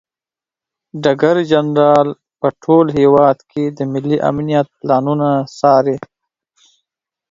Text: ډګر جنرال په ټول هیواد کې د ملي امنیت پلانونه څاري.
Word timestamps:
ډګر 1.03 1.37
جنرال 1.51 2.07
په 2.39 2.47
ټول 2.63 2.85
هیواد 2.99 3.37
کې 3.51 3.63
د 3.77 3.79
ملي 3.91 4.17
امنیت 4.29 4.67
پلانونه 4.79 5.29
څاري. 5.59 5.97